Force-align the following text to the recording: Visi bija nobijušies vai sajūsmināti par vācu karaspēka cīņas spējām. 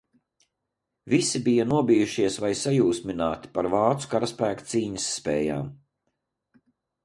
Visi 1.13 1.41
bija 1.47 1.65
nobijušies 1.73 2.39
vai 2.45 2.51
sajūsmināti 2.63 3.53
par 3.59 3.71
vācu 3.77 4.13
karaspēka 4.17 4.69
cīņas 4.75 5.09
spējām. 5.23 5.73